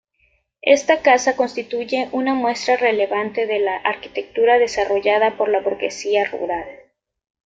[0.63, 6.65] Esta casa constituye una muestra relevante de la arquitectura desarrollada por la burguesía rural.